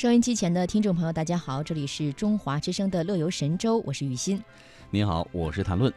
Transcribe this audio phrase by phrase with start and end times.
[0.00, 4.42] 收音机前的听众朋友，大家好，这里是中华之声的乐游神州，我是雨欣。
[4.88, 5.92] 您好，我是谭论。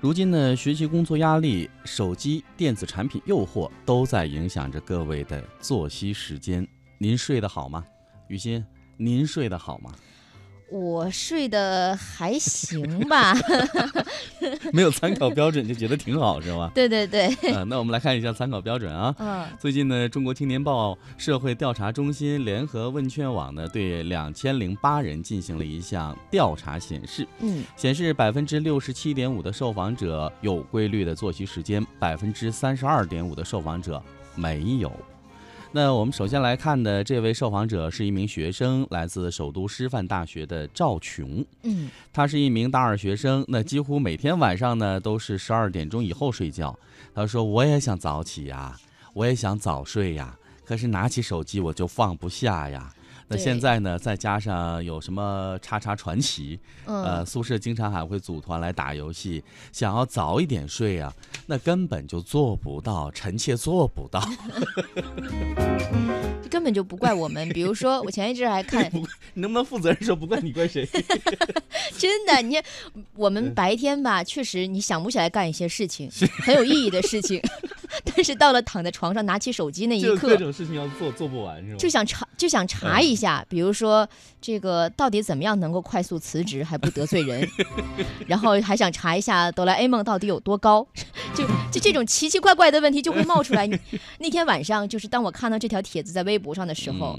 [0.00, 6.66] 如今呢，学习工作压力、手机、电子产品诱惑都在影响着各位的作息时间。
[6.98, 7.84] 您睡得好吗？
[8.26, 8.66] 雨欣，
[8.96, 9.92] 您睡得好吗？
[10.70, 13.34] 我睡得还行吧，
[14.72, 16.70] 没有参考标准就觉得挺好是吧？
[16.74, 17.28] 对对对。
[17.54, 19.14] 嗯， 那我们来看一下参考标准啊。
[19.18, 19.46] 嗯。
[19.60, 34.02] 最近呢，中国青年报社会调查中心联合问卷网呢，对两千零八人进行了一项调查，显示，嗯，显示百分之六十七点五的受访者有规律的作息时间，百分之三十二点五的受访者
[34.34, 34.90] 没有。
[35.76, 41.44] 那我们首先来看的这位受访者是一名学生，来自首都师范大学的赵琼。
[41.64, 46.78] 嗯，他是一名大二学生，那几乎每天晚上呢都是十二点钟以后睡觉。
[47.12, 48.76] 他说：“我也想早起呀，
[49.14, 52.94] 我也想早睡呀，可是拿起手机我就放不下呀。”
[53.28, 53.98] 那现在呢？
[53.98, 61.12] 再加上有什么叉叉传奇，呃，宿舍经常还会组团来打游戏，想要早一点睡啊，
[61.46, 64.22] 那根本就做不到，臣妾做不到。
[66.50, 67.48] 根本就不怪我们。
[67.48, 68.88] 比如说，我前一阵还 看，
[69.32, 70.88] 你能不能负责任说不怪你，怪谁？
[71.98, 72.56] 真的，你
[73.16, 76.08] 我们白天吧，确实你想不起来干一些事情，
[76.44, 77.42] 很有意义的事情。
[78.04, 81.76] 但是到了躺在床上拿起手机那一刻，各种事情要做做不完是吗？
[81.78, 84.08] 就想查就想查一下，比如说
[84.40, 87.48] 这个到底怎么样能够快速辞职还不得罪人，
[88.26, 90.86] 然后还想查一下哆啦 A 梦到底有多高，
[91.34, 93.68] 就就这种奇奇怪怪的问题就会冒出来。
[94.18, 97.18] 那天晚上就是当我看到这条帖子在微博上的时候，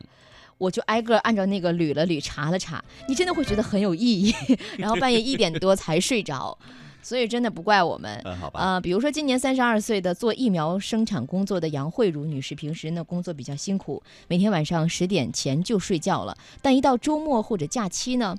[0.57, 4.33] 我就挨个按照那个捋了捋查了查，你真的会觉得很有意义，
[4.77, 6.57] 然后半夜一点多才睡着。
[7.05, 18.35] 所以真的不怪我们，嗯，好吧，呃，比如说今年三十二岁的做疫苗生产工作的杨慧茹女士，平时呢工作比较辛苦，每天晚上十点前就睡觉了，但一到周末或者假期呢。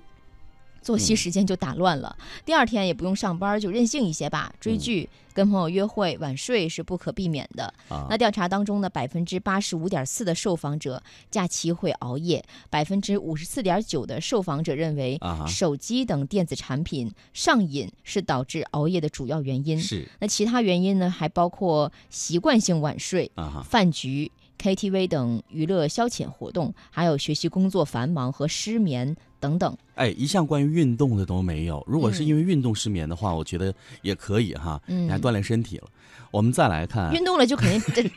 [0.86, 7.74] 作息时间就打乱了，第二天也不用上班，就任性一些吧，追剧、跟朋友约会、晚睡是不可避免的。
[8.08, 19.80] 那调查当中呢，百分之八十五点四的受访者假期会熬夜，百分之五十四点九的受访者认为手机等电子产品上瘾是导致熬夜的主要原因。
[19.80, 23.28] 是，那其他原因呢，还包括习惯性晚睡、
[23.64, 24.30] 饭局。
[24.58, 29.76] KTV 等娱乐消遣活动，还有学习工作繁忙和失眠等等。
[29.96, 31.84] 哎，一项关于运动的都没有。
[31.86, 35.88] 如果是因为运动失眠的话，我觉得也可以哈，你还锻炼身体了。
[36.32, 38.10] 我们再来看，运动了就肯定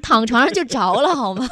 [0.00, 1.46] 躺床上就着了，好吗？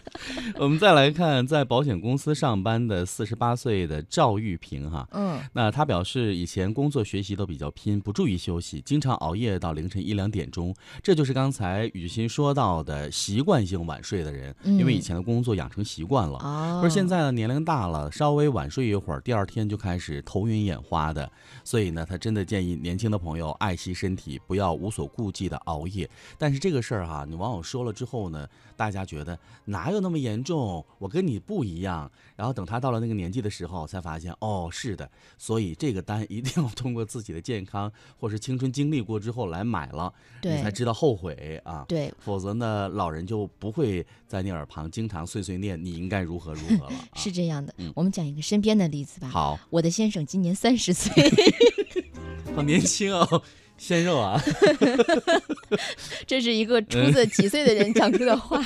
[0.58, 16.38] 我们再来看，在保险公司上班的四十八岁的赵玉平哈，嗯，那他表示以前工作学习都比较拼，不注意休息，经常熬夜到凌晨一两点钟，这就是刚才雨欣说到的习惯性晚睡的人，因为以前的工作养成习惯了，
[16.82, 21.28] 而现在呢年龄大了，稍微晚睡一会儿，第二天就开始头晕眼花的，
[21.64, 25.48] 所以呢，他真的建议年轻的朋友爱惜身体，不要无所顾忌。
[25.48, 30.84] 的熬夜，但是这个事儿哈，你网友说了之后呢，大家觉得哪有那么严重？
[30.98, 32.10] 我跟你不一样。
[32.36, 35.10] 然后等他到了那个年纪的时候，才发现哦，是的。
[35.38, 41.84] 所以这个单一定要通过自己的健康或是青春经历过之后来买了，你才知道后悔啊。
[41.88, 46.92] 对，否则呢，老人就不会在你耳旁经常碎碎念你应该如何如何了。
[47.14, 49.28] 是这样的，我们讲一个身边的例子吧。
[49.28, 51.12] 好，我的先生今年三十岁，
[52.54, 53.42] 好年轻哦。
[53.78, 54.42] 鲜肉啊！
[56.26, 58.60] 这是一个出自几岁的人讲出的话。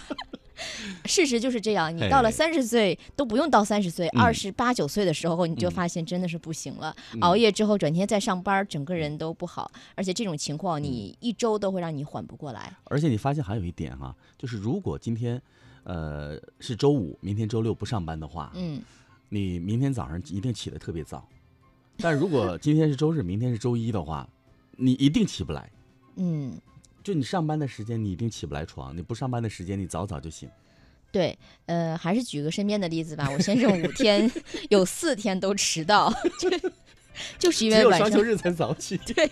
[1.05, 6.97] 事实就是这样，你到了三十岁都不用到三十岁，二十八九岁的时候，你就发现真的是不行了。
[7.21, 12.73] 熬夜之后，整天在上班，整个人都不好，而且这种情况你一周都会让你缓不过来。
[12.85, 15.39] 而且你发现还有一点哈，就是如果今天，
[15.85, 18.81] 呃，是周五，明天周六不上班的话，嗯，
[19.33, 21.27] 你明天早上一定起得特别早。
[21.97, 24.29] 但如果 今天是周日，明天是周一的话。
[24.77, 25.71] 你一定起不来，
[26.17, 26.59] 嗯，
[27.05, 30.49] 就你上班的时间，你一定起不来床；你不上班的时间，你早早就醒。
[31.13, 33.29] 对，呃，还是举个身边的例子吧。
[33.31, 34.29] 我先生五天
[34.71, 36.71] 有四天都迟到， 就
[37.39, 38.97] 就是因为晚上双休日才早起。
[38.99, 39.31] 对，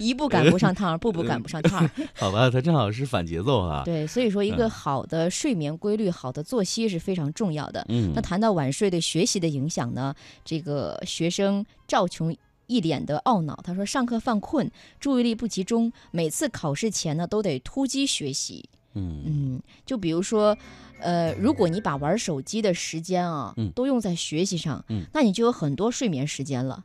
[0.00, 1.88] 一步赶不上趟，步步赶不上趟。
[2.16, 3.82] 好吧，他正好是反节奏啊。
[3.84, 7.86] 对，所以说一个好的睡眠规律、好的作息是非常重要的。
[7.88, 10.14] 嗯，那谈到晚睡对学习的影响呢？
[10.44, 12.36] 这个学生赵琼。
[12.66, 14.70] 一脸的懊恼，他说：“上课犯困，
[15.00, 18.68] 注意力不集中，每次考试前呢都得突击学习。
[18.94, 20.56] 嗯嗯，就比如说，
[21.00, 26.84] 呃，如果你把玩手机的时间啊，都用在学习上，嗯，那你就有很多睡眠时间了。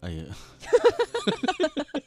[0.00, 0.24] 哎呀，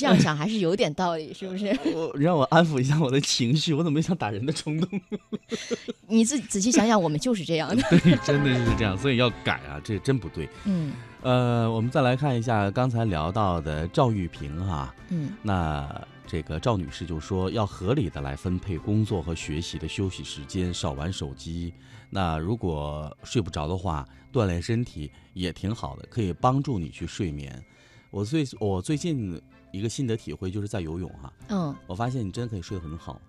[0.00, 1.66] 这样想还是有点道理，是不是？
[1.94, 5.00] 我让我安抚一下我的情绪，我怎么没想打人的冲动？
[6.08, 7.82] 你自仔细想想，我们就是这样的。
[7.90, 10.48] 对，真的是这样，所以要改啊，这真不对。
[10.64, 15.86] 嗯，呃，我们再来看一下刚才聊到的赵玉平哈，嗯，那
[16.26, 21.74] 这个赵女士就说要合理的来分配工作和学习的休息时间，少玩手机。
[22.08, 27.62] 那如果睡不着的话，锻炼身体也挺好的，可以帮助你去睡眠。
[28.10, 29.40] 我最我最近
[29.70, 33.20] 一个心得体会就是在游泳哈，嗯，我发现你真的可以睡得很好，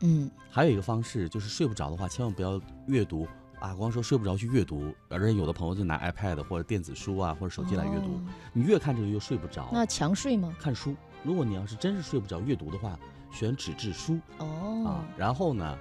[0.00, 3.28] 嗯，还有一个方式就是睡不着的话，千万不要阅读
[3.60, 8.18] 啊，光说睡不着去阅读，而且有的朋友就拿 iPad 或者电子书啊或者手机来阅读，
[8.54, 9.68] 你越看这个越睡不着。
[9.70, 10.56] 那强睡吗？
[10.58, 12.98] 看书，如果你要是真是睡不着阅读的话，
[13.30, 15.78] 选纸质书哦，啊，然后呢，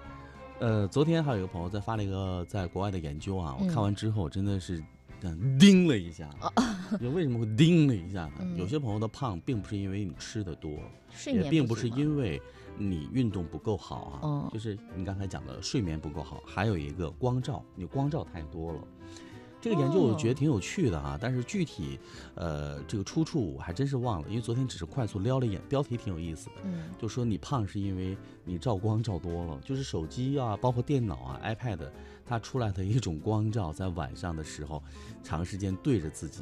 [0.59, 4.83] 呃，昨天还有一个朋友在发了一个在国外的研究啊，我看完之后真的是。
[5.59, 6.29] 叮了一下，
[6.99, 8.55] 就为什么会叮了一下呢？
[8.57, 10.71] 有些朋友的胖，并不是因为你吃的多，
[11.27, 12.41] 也并不是因为
[12.77, 18.79] 你运动不够好啊，就是你刚才讲的睡眠不够好，还有一个光照，你光照太多了。
[19.61, 21.97] 这个研究我觉得挺有趣的啊，但是具体，
[22.35, 31.79] 呃，这个出处我还真是忘了，因为昨天只是快速撩了一眼，标题挺有意思的，嗯，就说你胖是因为你照光照多了，就是手机啊，包括电脑啊，iPad，
[32.33, 34.81] 它出来的一种光照，在晚上的时候，
[35.23, 36.41] 长时间对着自己，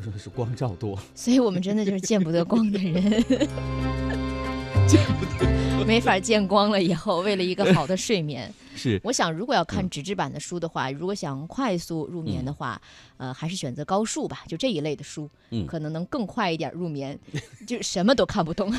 [0.00, 2.94] 说是光照多，所以我们真的就是见不得光的人，
[4.88, 5.84] 见不得。
[5.86, 8.98] 没法见光了以后，为了一个好的睡眠， 是。
[9.04, 12.80] 我想，如果要看纸质版的书的话，如果想快速入眠的话，
[13.18, 17.16] 呃，还是选择高数吧，就这一类的书，嗯，可能能更快一点入眠，
[17.66, 18.72] 就什么都看不懂，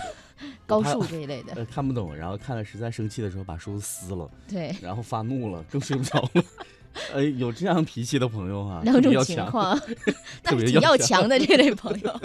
[0.68, 6.44] 高数这一类的，看不懂，然后看了实在生气的时候把书撕了，对，然后发怒了，更睡不着了。
[7.14, 9.80] 呃，有这样脾气的朋友啊，两种情况，
[10.44, 12.22] 特别要强的这类朋友。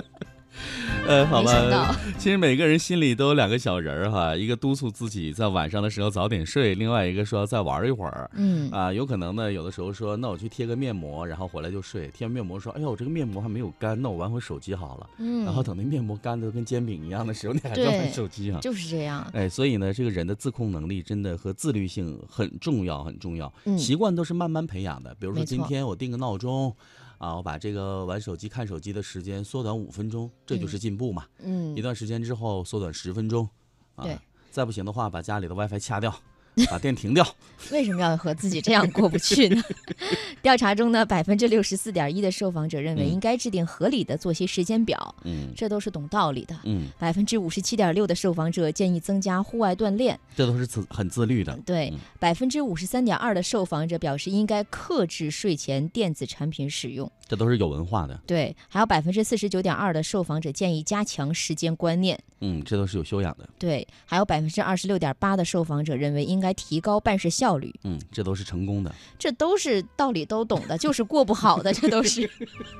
[1.06, 8.30] 呃，好吧， 其实每个人心里都有两个小人儿哈，一个督促自己在晚上的时候早点睡，另外一个说再玩一会儿。
[8.34, 12.08] 嗯啊，有可能呢，有的时候说那我去贴个面膜，然后回来就睡。
[12.08, 15.10] 贴完面膜说，哎呦，我这个面膜还没有干，那我玩会手机好了。
[15.18, 18.60] 嗯，然后等那面膜干的跟煎饼一样的时候，你还在玩手机啊？
[18.62, 19.26] 就是这样。
[19.32, 23.52] 哎，所以呢，这个人的自控能力真的和自律性很重要，很重要。
[23.76, 25.14] 习惯都是慢慢培养的。
[25.18, 26.74] 比如说今天我定个闹钟。
[27.18, 31.26] 啊，我把这个玩手机、看手机的时间缩短五分钟，这就是进步嘛。
[31.38, 33.48] 嗯，一段时间之后缩短十分钟，
[33.96, 34.06] 啊，
[34.50, 36.14] 再不行的话，把家里的 WiFi 掐掉。
[36.70, 37.26] 把电停掉，
[37.70, 39.62] 为什么要和自己这样过不去呢？
[40.42, 66.41] 调查中呢，百分之六十四点一的受访者认为应该制定合理的作息时间表，嗯，这都是懂道理的，嗯，百分之五十七点六的受访者建议增加户外锻炼，这都是自很自律的，对，百分之五十三点二的受访者表示应该克制睡前电子产品使用，这都是有文化的，对，还有百分之四十九点二的受访者建议加强时间观念，嗯，这都是有修养的，对，还有百分之二十六点八的受访者认为应。
[66.42, 67.72] 应该提高办事效率。
[67.84, 72.28] 嗯，这都是成功的，这都是道理都懂的， 就是过不好的，这都是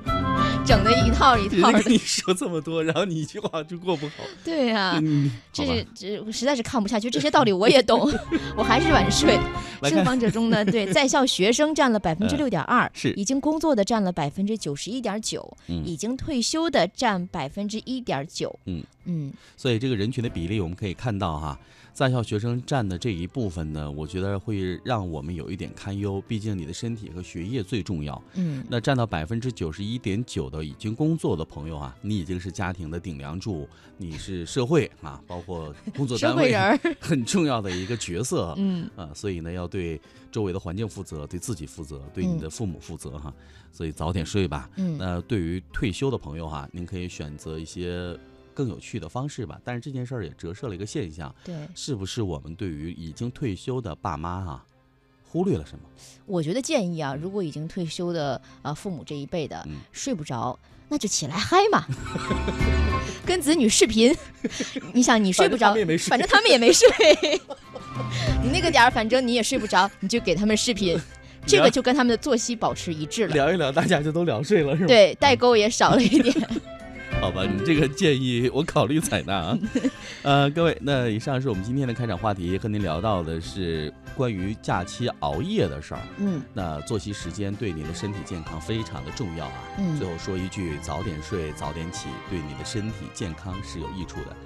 [0.67, 1.81] 整的一套一套的。
[1.87, 4.25] 你说这么多，然后你一句话就过不好。
[4.45, 5.01] 对呀，
[5.53, 7.09] 这是这实在是看不下去。
[7.09, 8.13] 这些道理我也懂，
[8.57, 9.39] 我还是晚睡。
[9.85, 18.59] 受访者中呢，对在校学生占了百分之六点二，是已经工作的占了百分之九十一点九，已经退休的占百分之一点九。
[18.67, 21.59] 嗯嗯，所以这个人群的比例我们可以看到哈。
[21.93, 26.23] 在校学生占的这一部分呢，我觉得会让我们有一点堪忧。
[26.27, 28.21] 毕竟你的身体和学业最重要。
[28.35, 33.69] 嗯，那占到百分之九十一点九的已经工作的朋友啊，你已经是家庭的顶梁柱，
[33.99, 36.55] 你是社会啊，包括工作单位
[36.99, 38.55] 很重要的一个角色。
[38.57, 43.33] 嗯啊，所以呢，要对周围的环境负责，对自己负责，对你的父母负责哈。
[43.71, 44.71] 所以早点睡吧。
[44.77, 48.19] 嗯，那对于退休的朋友哈，您可以选择一些。
[48.53, 54.65] 更有趣的方式吧，但是这件事儿也折射了一个现象，对，是不是我们对于已经退休的爸妈啊，
[55.29, 55.85] 忽略了什么？
[56.27, 61.87] 我觉得建议啊，如果已经退休的啊父母这一辈的睡不着，那就起来嗨嘛，
[63.25, 64.15] 跟子女视频。
[64.93, 65.75] 你想你睡不着，
[66.09, 66.89] 反正他们也没睡，
[68.43, 71.01] 你那个点儿反正你也睡不着，你就给他们视频，
[71.47, 73.35] 这个就跟他们的作息保持一致了。
[73.35, 74.89] 聊一聊，大家就都聊睡了，是吧？
[74.89, 76.35] 对，代沟也少了一点。
[77.33, 79.59] 好吧，你这个建议我考虑采纳啊。
[80.23, 86.01] 呃，各位，那以上是我们今天的开场话题，和您聊到的是关于假期熬夜的事儿。
[86.19, 89.53] 嗯，那作息时间对你的身体健康非常的重要啊。
[89.79, 94.37] 嗯，最后说一句，早点睡，早点起，对你的身体健康是有益处的。